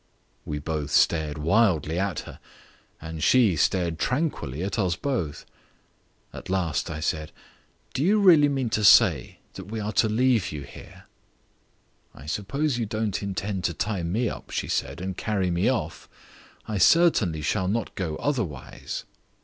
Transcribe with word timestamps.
We 0.45 0.57
both 0.57 0.89
stared 0.89 1.37
wildly 1.37 1.99
at 1.99 2.21
her 2.21 2.39
and 2.99 3.21
she 3.21 3.55
stared 3.55 3.99
tranquilly 3.99 4.63
at 4.63 4.79
us 4.79 4.95
both. 4.95 5.45
At 6.33 6.49
last 6.49 6.89
I 6.89 6.99
said, 6.99 7.31
"Do 7.93 8.03
you 8.03 8.19
really 8.19 8.49
mean 8.49 8.71
to 8.71 8.83
say 8.83 9.41
that 9.53 9.65
we 9.65 9.79
are 9.79 9.91
to 9.91 10.09
leave 10.09 10.51
you 10.51 10.63
here?" 10.63 11.03
"I 12.15 12.25
suppose 12.25 12.79
you 12.79 12.87
don't 12.87 13.21
intend 13.21 13.63
to 13.65 13.75
tie 13.75 14.01
me 14.01 14.27
up," 14.27 14.49
she 14.49 14.67
said, 14.67 15.01
"and 15.01 15.15
carry 15.15 15.51
me 15.51 15.69
off? 15.69 16.09
I 16.67 16.79
certainly 16.79 17.43
shall 17.43 17.67
not 17.67 17.93
go 17.93 18.15
otherwise." 18.15 19.03